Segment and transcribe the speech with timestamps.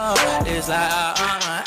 [0.00, 1.57] It's like, uh, uh,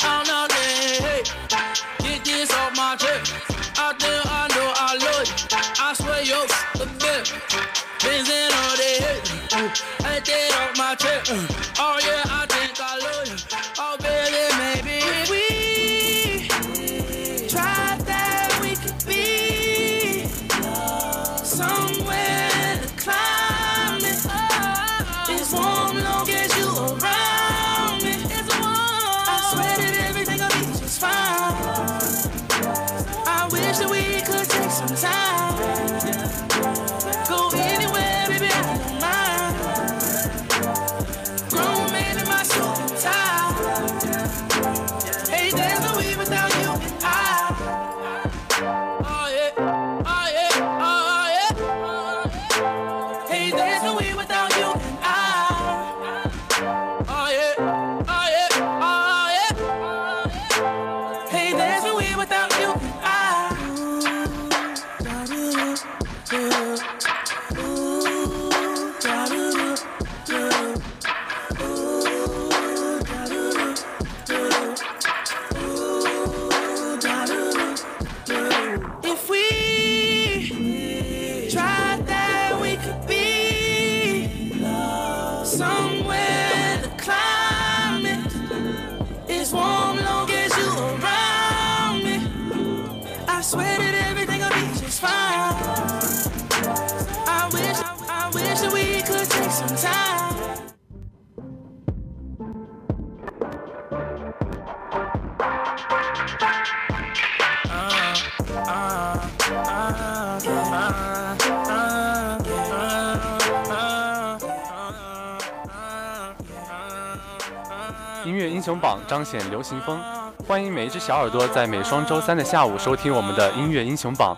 [118.24, 120.00] 音乐英雄榜彰显流行风，
[120.46, 124.36] 欢迎每一只小耳朵在每双周三的下午收听我们的音乐英雄榜。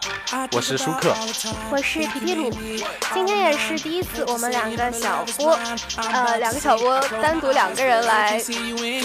[0.52, 1.14] 我是舒克，
[1.70, 2.50] 我是皮皮鲁，
[3.12, 5.58] 今天也是第一次，我们两个小波，
[5.96, 8.52] 呃，两个小波单独两个人来主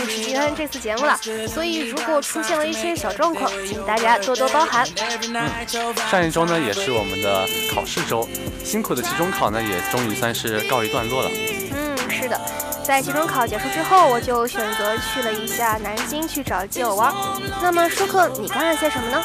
[0.06, 4.88] 持今天这次节目了，所以如果出现了一些小状况，请大家多多包涵。
[5.34, 5.50] 嗯
[6.10, 8.28] 上一周呢也是我们的考试周，
[8.64, 11.30] 辛苦的期中考呢也终于算是告一段落了。
[11.74, 12.40] 嗯，是的，
[12.90, 17.14] 在期中考结束之后，我就选择去了一下南京去找基友玩。
[17.62, 19.24] 那么舒克，你干了些什么呢？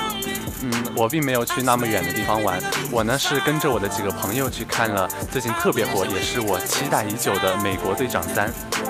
[0.60, 2.60] 嗯，我并没有去那么远的地方玩，
[2.90, 8.48] 我呢是跟着我的几个朋友去看了最近特别火，也是我期待已久的《美国队长三》。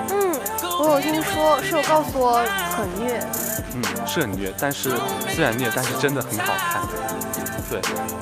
[0.09, 0.37] 嗯，
[0.77, 2.43] 我有听说，室友告诉我
[2.75, 3.23] 很虐。
[3.75, 4.91] 嗯，是很虐，但是
[5.29, 6.81] 虽然虐，但是真的很好看。
[7.69, 7.79] 对，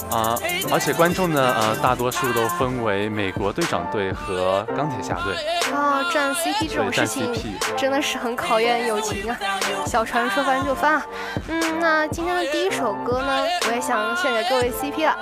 [0.09, 0.37] 啊、
[0.71, 5.35] 而且观众呢，呃，大多数都分为美国队长队和钢铁侠队。
[5.73, 9.37] 啊，站 CP 这种事情 CP 真的是很考验友情啊！
[9.85, 11.05] 小船说翻就翻啊。
[11.49, 15.15] 嗯，那今天的第一首歌呢，我也想献给各位 CP 了。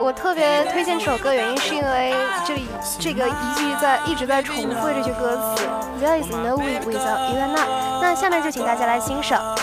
[0.00, 2.14] 我特别推荐这首歌，原因是因为
[2.46, 2.66] 这里
[2.98, 5.64] 这个一句在一直在重复的这句歌词
[6.00, 7.66] ，There is no we without you and I。
[8.00, 9.56] 那下面就请大家来欣赏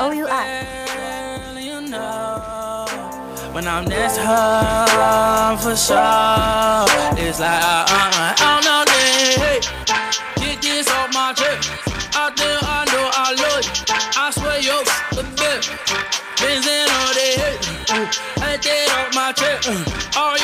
[0.00, 0.64] O U I。
[3.48, 3.54] You know.
[3.54, 7.18] When I'm next her, for sure.
[7.18, 9.60] It's like, uh, uh, I'm not hey,
[10.36, 11.70] get this off my chest.
[12.14, 13.72] I think I know I love you.
[14.16, 15.70] I swear you're the best.
[16.38, 17.56] Benzin all day, hey,
[18.40, 19.68] I get off my chest.
[20.16, 20.37] Oh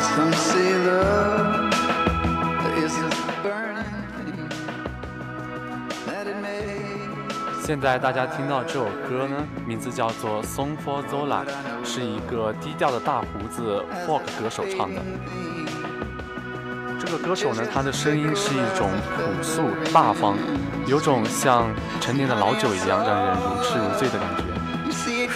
[0.00, 1.70] some silver
[2.76, 2.94] is
[3.44, 3.84] burning。
[7.62, 9.36] 现在大家听到这首歌呢，
[9.66, 11.44] 名字叫做 Song For Zola，
[11.84, 15.00] 是一个低调的大胡子 folk 歌手唱的。
[16.98, 20.34] 这个歌手呢，他的声音是一种朴素大方，
[20.86, 21.68] 有种像
[22.00, 24.49] 陈年的老酒一样，让人如痴如醉的感觉。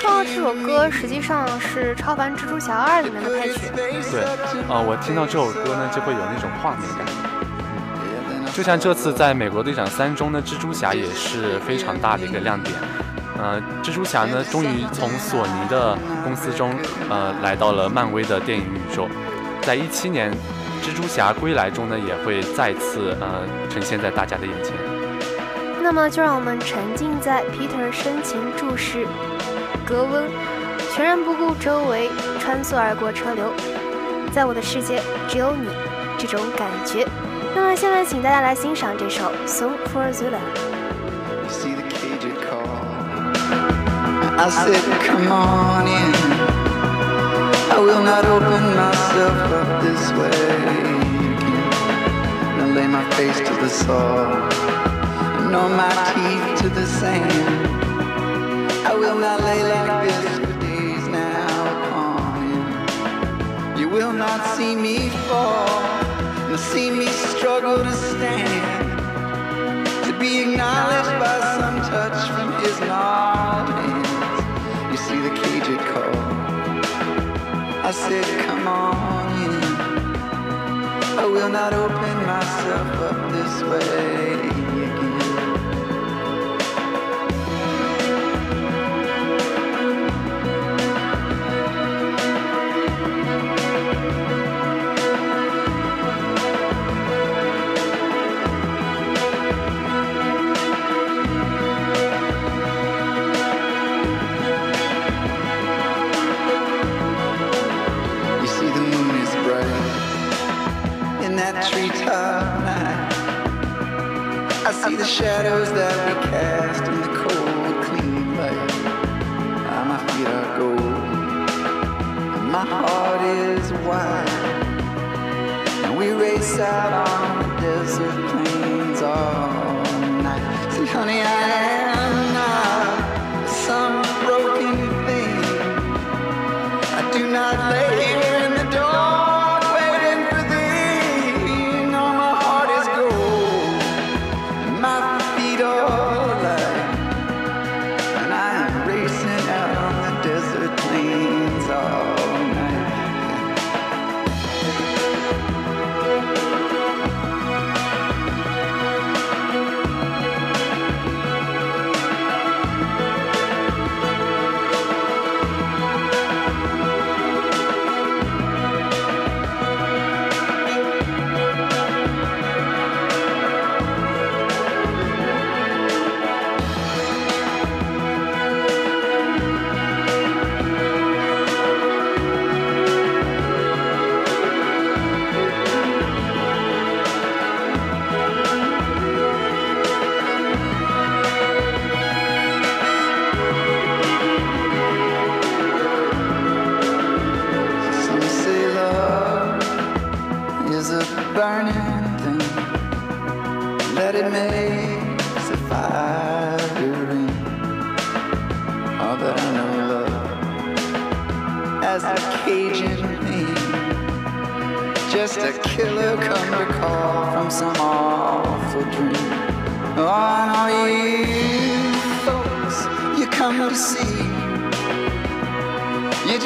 [0.04, 3.60] 说到这首歌，实际上是《超凡蜘蛛侠二》里面的配曲。
[3.74, 4.22] 对，
[4.68, 7.06] 呃，我听到这首歌呢，就会有那种画面感。
[7.08, 12.76] 嗯就像这次在美国队长三中呢蜘蛛侠也是非常大的一个亮点。
[13.38, 16.72] 呃，蜘蛛侠呢，终于从索尼的公司中，
[17.08, 19.08] 呃，来到了漫威的电影宇宙。
[19.62, 20.30] 在一七年，
[20.86, 23.40] 《蜘蛛侠归来》中呢，也会再次呃
[23.70, 24.74] 呈现在大家的眼前。
[25.82, 29.06] 那么，就让我们沉浸在 Peter 深情注视。
[29.84, 30.24] 格温，
[30.94, 32.08] 全然不顾周围
[32.40, 33.52] 穿梭而过车流，
[34.32, 35.68] 在我的世界只有你，
[36.16, 37.06] 这种感觉。
[37.54, 40.38] 那么现在，请大家来欣赏这首《Song for Zula》。
[47.70, 48.24] I will not
[52.74, 52.88] lay
[59.12, 62.32] like this for days now upon
[63.76, 63.80] you.
[63.80, 65.82] You will not see me fall,
[66.48, 68.90] nor see me struggle to stand.
[70.04, 74.90] To be acknowledged by some touch from his gnarled hands.
[74.90, 76.16] You see the cage it called.
[77.84, 79.64] I said, come on in.
[81.18, 84.53] I will not open myself up this way.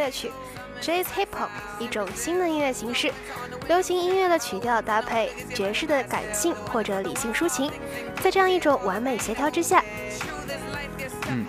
[0.00, 0.30] 乐曲
[0.80, 3.12] ，Jazz Hip Hop，一种新的音乐形式。
[3.68, 7.70] 流行音乐的曲调搭配爵士的感性或者理性抒情，
[8.22, 9.84] 在这样一种完美协调之下，
[11.28, 11.46] 嗯，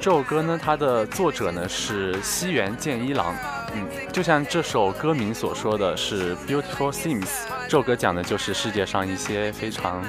[0.00, 3.34] 这首歌呢，它的作者呢是西园健一郎。
[3.72, 7.28] 嗯，就像这首歌名所说的是 Beautiful Things，
[7.64, 10.04] 这首歌讲的就是世界上一些非常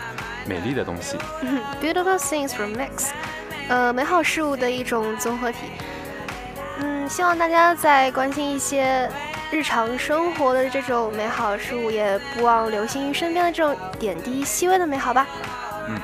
[0.48, 1.18] 美丽的东西。
[1.82, 3.10] Beautiful Things Remix。
[3.70, 5.58] 呃，美好事物的一种综合体。
[7.08, 9.10] 嗯，希望大家在关心一些
[9.50, 15.26] 日常生活的这种美好事物，也不忘留心于身边的这种点滴细微的美好吧。
[15.88, 15.98] 嗯，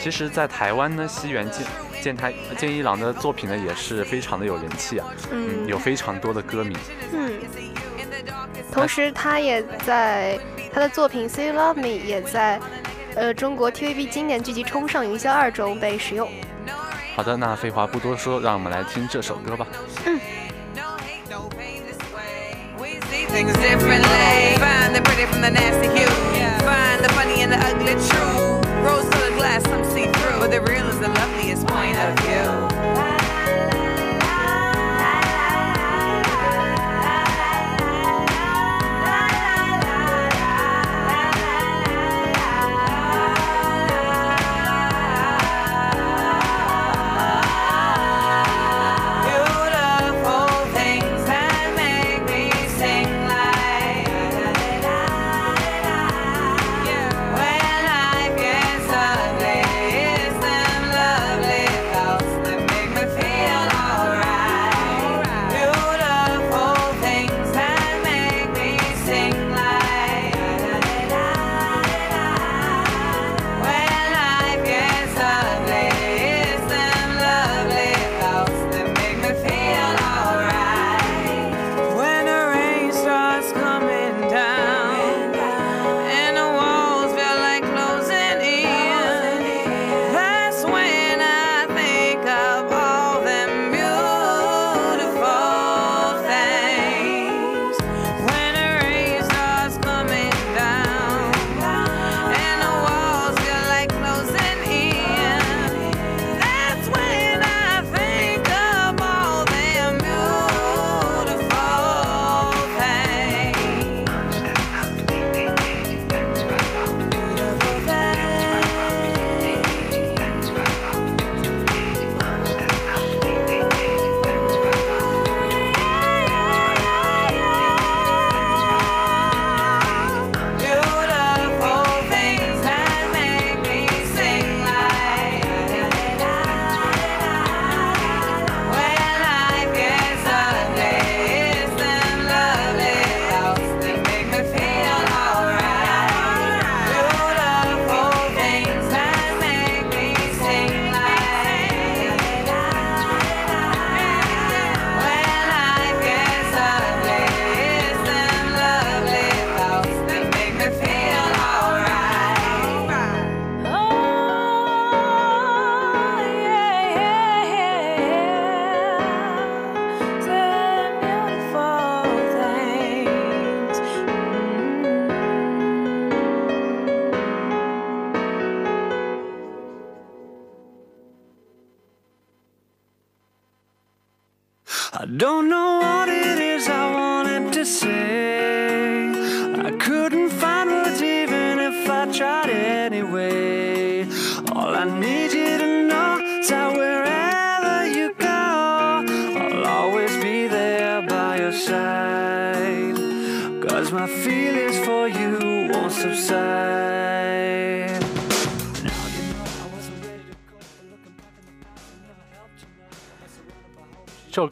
[0.00, 1.66] 其实，在台湾呢，西园健
[2.02, 5.06] 健太健一郎的作品呢，也是非常的有人气啊。
[5.30, 6.74] 嗯，有非常多的歌迷。
[7.12, 7.38] 嗯，
[8.72, 10.38] 同时他也在
[10.72, 12.58] 他的作品《Say You Love Me》也在
[13.14, 16.26] 呃中国 TVB 经典剧集《冲上云霄二》中被使用。
[17.14, 19.66] 好的，那废话不多说，让我们来听这首歌吧。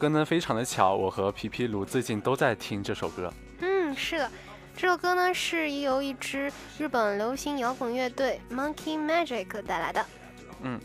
[0.03, 3.31] 歌呢非常的巧，我和皮皮鲁最近都在听这首歌。
[3.61, 4.29] 嗯，是的，
[4.75, 10.05] 这首歌呢是由一支日本流行摇滚乐队 Monkey Magic 带来的。
[10.63, 10.77] 嗯，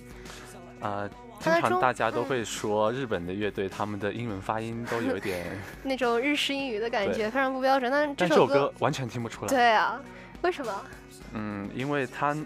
[0.78, 1.10] 呃，
[1.40, 5.44] 经常大家都会说日本的乐队他们的英文发音都有一点
[5.82, 7.90] 那种日式英语的感觉，非常不标准。
[7.90, 9.48] 但这首歌完全听不出来。
[9.48, 10.00] 对啊，
[10.42, 10.72] 为什么？
[11.34, 12.36] 嗯，因为它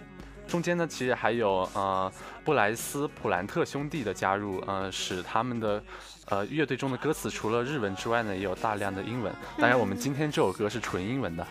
[0.52, 2.12] 中间呢其实还有呃
[2.44, 5.82] 布莱斯普兰特兄弟的加入，呃，使他们的。
[6.26, 9.34] 呃，乐队中的歌词除了日文之外呢，也有大量的英文。
[9.58, 11.44] 当然，我们今天这首歌是纯英文的。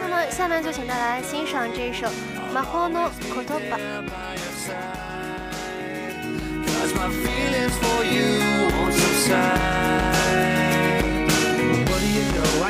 [0.00, 2.06] 那么下面就请大家来欣赏这首
[2.54, 3.10] 《Mahono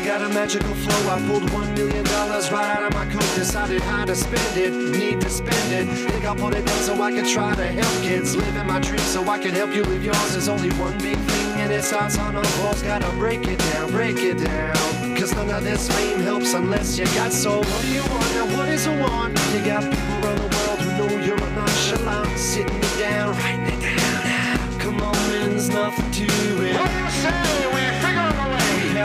[0.02, 1.14] Kotoba》。got a magical flow.
[1.14, 3.24] I pulled one million dollars right out of my coat.
[3.34, 5.86] Decided how to spend it, need to spend it.
[6.10, 8.36] Think I'll put it down so I can try to help kids.
[8.36, 10.32] Living in my dream so I can help you live yours.
[10.32, 12.82] There's only one big thing and it starts on a walls.
[12.82, 15.16] Gotta break it down, break it down.
[15.16, 17.62] Cause none of this fame helps unless you got soul.
[17.62, 18.34] What do you want?
[18.34, 19.38] Now what is a want?
[19.54, 22.38] You got people around the world who know you're a nonchalant.
[22.38, 24.80] Sitting it down, writing it down.
[24.80, 26.24] Come on, man, there's nothing to
[26.66, 26.74] it.
[26.74, 27.52] What do you say?
[27.74, 28.11] We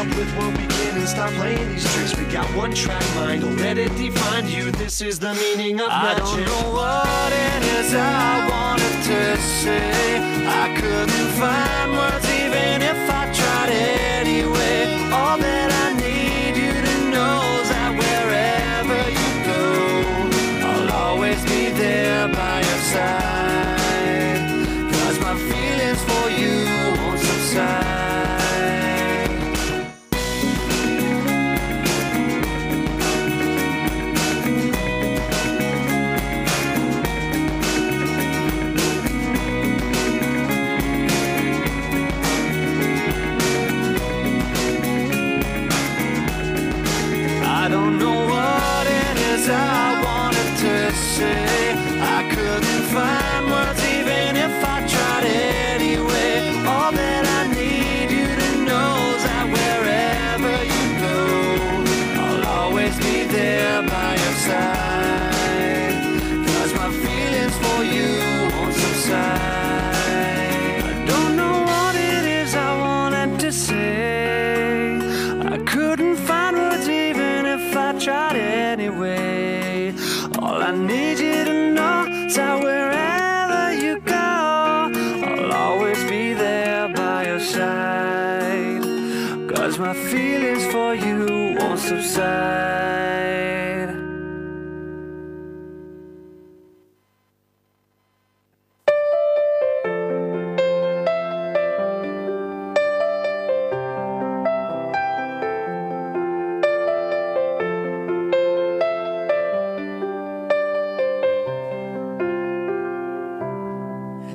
[0.06, 0.38] figure a way.
[0.38, 2.18] We help with what we and stop playing these tricks.
[2.18, 4.72] We got one track mind, don't let it define you.
[4.72, 6.24] This is the meaning of I magic.
[6.24, 10.46] don't know what it is I wanted to say.
[10.48, 12.27] I couldn't find words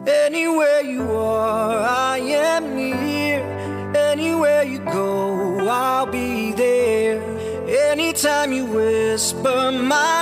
[0.07, 3.41] 'Anywhere you are, I am near.
[3.95, 7.23] Anywhere you go, I'll be there.
[7.69, 10.22] Anytime you whisper my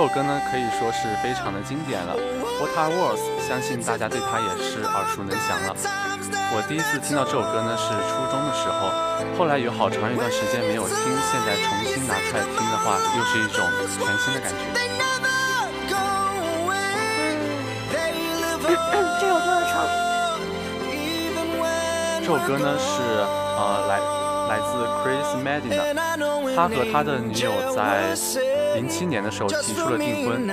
[0.00, 2.16] 首歌呢可以说是非常的经典了
[2.56, 5.76] ，What Are Words，相信大家对它也是耳熟能详了。
[6.56, 8.88] 我第一次听到这首歌呢是初中的时候，
[9.36, 13.60] 后来有好长一段时间没有听，现在重新拿出来听的话，又是一种
[14.00, 14.72] 全新的感觉。
[19.20, 20.48] 这首歌的唱 on
[20.96, 23.04] even when 这首歌呢是
[23.60, 24.00] 呃来
[24.48, 25.60] 来自 Chris when
[26.56, 28.16] 他和他的女友在
[28.74, 30.46] 零七年的时候提出了订婚，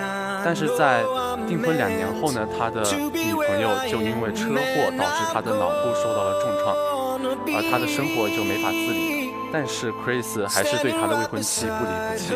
[0.44, 1.04] 但是在
[1.48, 6.76] 订婚两年后呢，他的女朋友就因为车祸导致他的脑部受到了重创，
[7.56, 9.32] 而他的生活就没法自理。
[9.52, 12.34] 但是 Chris 还是对他的未婚妻不离不弃。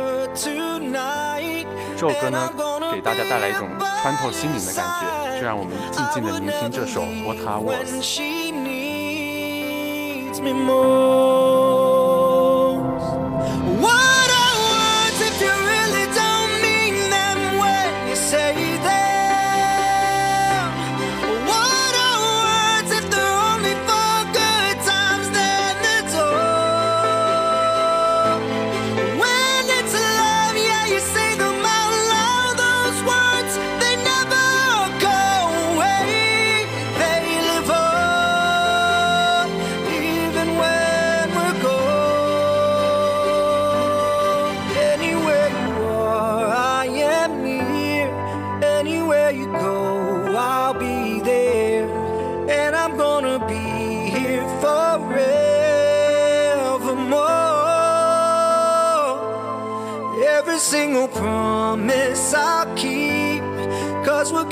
[1.97, 2.49] 这首歌呢，
[2.93, 3.67] 给大家带来一种
[4.01, 8.21] 穿透心灵的感觉，就让我们静静的聆听这首 What Are Words。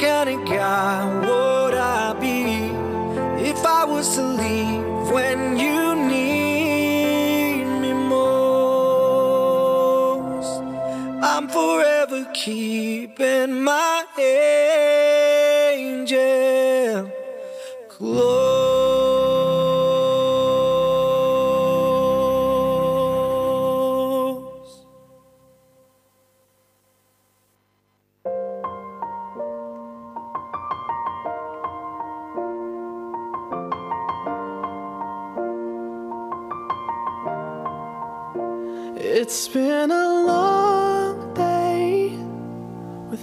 [0.01, 2.71] Kind of guy would I be
[3.49, 9.41] if I was to leave when you need me most?
[11.21, 12.88] I'm forever keeping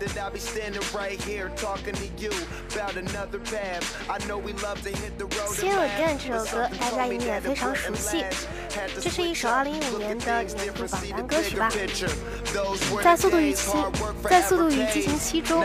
[0.00, 2.30] That I'll be standing right here talking to you
[2.72, 3.84] about another path.
[4.08, 8.24] I know we love to hit the road.《See You Again》这首歌大家应该也非常熟悉，
[8.98, 11.68] 这是一首2015年的年度榜单歌曲吧？
[13.02, 13.62] 在《速度与激
[14.24, 15.62] 在《速度与激情七》中，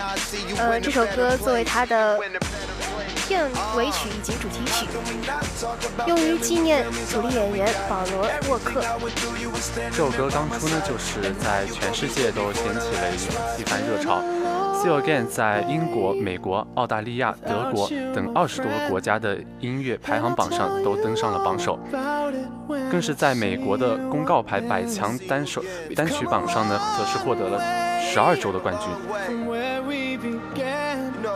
[0.58, 2.20] 呃，这首歌作为它的
[3.28, 4.86] 片尾曲以及主题曲，
[6.06, 8.84] 用于纪念主力演员保罗沃克。
[9.76, 14.22] 这首歌刚出呢，就是在全世界都掀起了一一番热潮。
[14.76, 21.80] See You Again 在英国、美国、澳大利亚、德国等二十多个国家的音乐排行榜上都登上了榜首，
[22.92, 25.64] 更是在美国的公告牌百强单首
[25.96, 27.60] 单曲榜上呢，则是获得了
[28.00, 28.88] 十二周的冠军。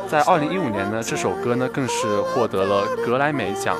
[0.09, 3.77] 在二零一五年呢，这首歌呢更是获得了格莱美奖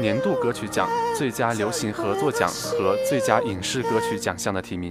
[0.00, 4.90] 年度歌曲奖、最佳流行合作奖和最佳影视歌曲奖项的提名。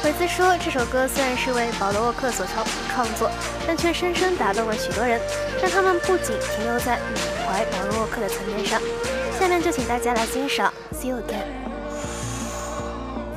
[0.00, 3.28] 惠兹说，这首歌虽然是为保罗沃克所创创作，
[3.66, 5.20] 但却深深打动了许多人，
[5.60, 8.80] 让他们不仅停留在缅怀保罗沃克的层面上。
[9.40, 11.62] 下面就请大家来欣赏《See You Again》。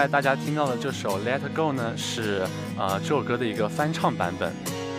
[0.00, 2.40] 在大家听到的这首《Let Go》呢，是
[2.78, 4.50] 呃这首歌的一个翻唱版本，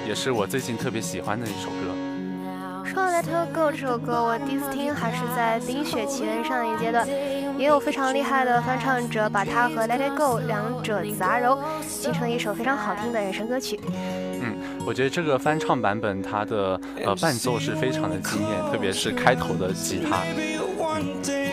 [0.07, 2.85] 也是我最近特别喜欢的一首歌。
[2.85, 7.07] 说到《Let Go》这首歌，我第一次听还是在《冰雪奇缘》上一阶段，
[7.57, 11.57] 也有非常厉害的翻唱者把它和《Let It Go》两者杂糅，
[11.89, 13.79] 形成了一首非常好听的人声歌曲。
[13.95, 20.19] 嗯，我觉得这个翻唱版本它的呃伴奏是非常的惊艳，特别是开头的吉他，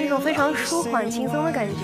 [0.00, 1.74] 那种非常舒缓轻松的感觉。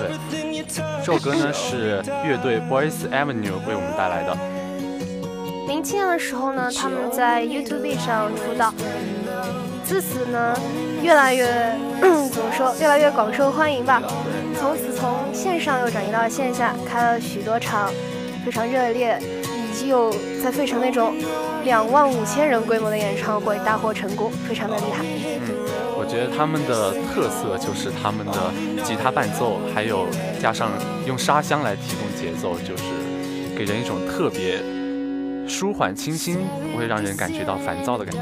[0.00, 4.36] 对，这首歌呢是乐队 Boys Avenue 为我们带来的。
[5.66, 8.72] 零七年的时候呢，他们在 YouTube 上出道，
[9.84, 10.56] 自此呢，
[11.02, 11.46] 越来越
[12.30, 14.02] 怎么说，越来越广受欢迎吧。
[14.58, 17.90] 从此从线上又转移到线下，开了许多场
[18.44, 19.18] 非常热烈。
[19.72, 21.14] 以及有在费城那种
[21.64, 25.02] 两万五千人规模的演唱会大获成功，非常的厉害。
[25.02, 25.40] 嗯，
[26.02, 28.32] 我觉得他们的特色就是他们的
[28.82, 30.08] 吉他伴奏，还有
[30.40, 30.72] 加上
[31.06, 32.82] 用沙箱来提供节奏，就是
[33.56, 34.60] 给人一种特别
[35.46, 36.38] 舒缓清新，
[36.72, 38.20] 不会让人感觉到烦躁的感觉。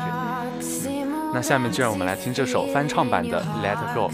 [1.32, 4.10] 那下面就让我们来听这首翻唱版的《Let Go》。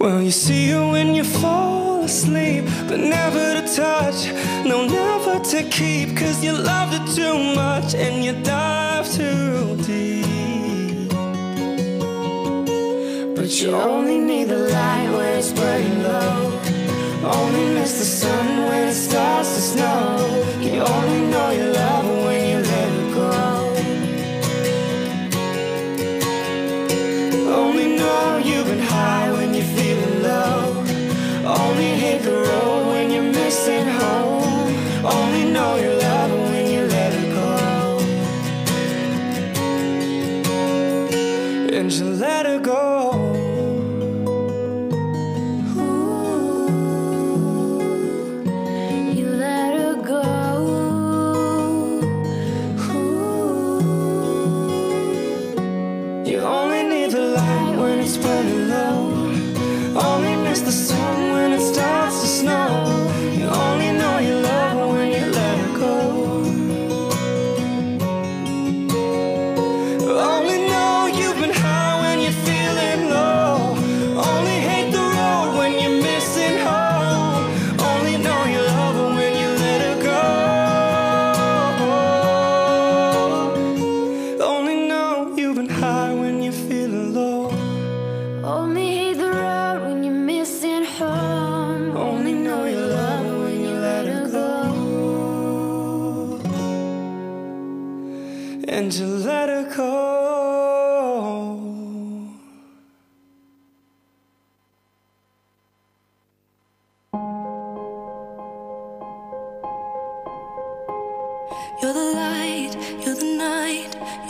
[0.00, 4.32] Well, you see you when you fall asleep, but never to touch,
[4.64, 11.10] no, never to keep, cause you loved it too much and you dive too deep.
[13.36, 16.58] But you only need the light when it's burning low,
[17.22, 20.16] only miss the sun when it starts to snow.
[20.62, 22.19] You only know you love it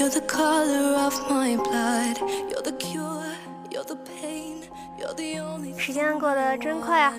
[0.00, 2.16] you're the color of my blood.
[2.48, 3.22] You're the cure,
[3.70, 4.62] you're the pain,
[4.98, 7.12] you're the only 时间过得真快啊！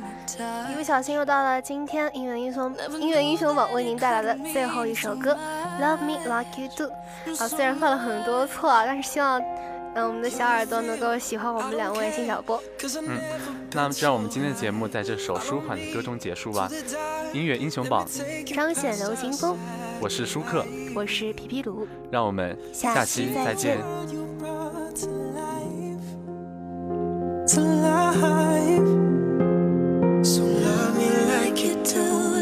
[0.71, 5.37] 一不小心又到了今天音乐英雄音乐英雄榜为您带来的最后一首歌
[5.79, 6.91] 《Love Me Like You Do》
[7.43, 9.39] 啊，虽然犯了很多错啊，但是希望
[9.93, 12.59] 嗯我们的小耳朵能够喜欢我们两位新小波。
[13.05, 13.19] 嗯，
[13.73, 16.67] 那么就让我们今天的节目在这首舒缓的歌中结束吧。
[17.31, 18.07] 音乐英雄榜，
[18.55, 19.55] 彰显流行风，
[20.01, 23.77] 我是舒克，我是皮皮鲁，让我们下期再见。
[27.47, 28.87] to life.
[30.23, 32.01] So love me like you do,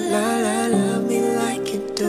[0.10, 2.08] la la, love me like you do.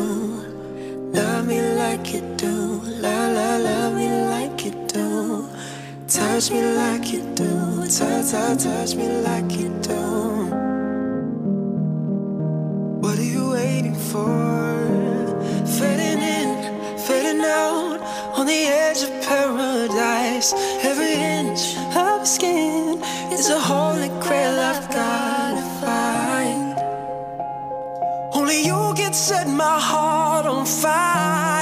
[1.12, 5.46] Love me like you do, la la, love me like you do.
[6.06, 9.98] Touch me like you do, touch, touch, touch me like you do.
[13.00, 14.49] What are you waiting for?
[18.50, 20.52] The edge of paradise.
[20.90, 21.62] Every inch
[21.94, 23.00] of skin
[23.36, 26.74] is a holy grail I've gotta find.
[28.38, 31.59] Only you can set my heart on fire,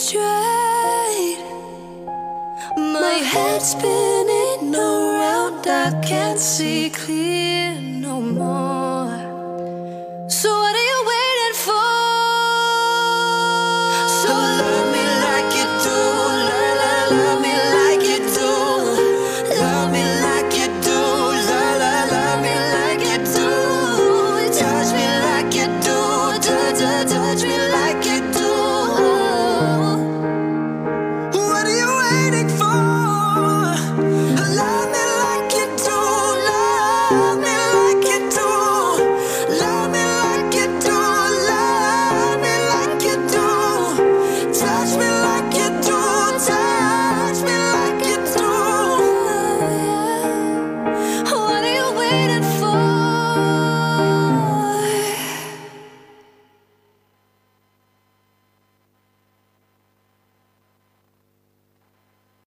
[0.00, 1.40] straight.
[2.76, 8.79] My head's spinning around, I can't see clear no more.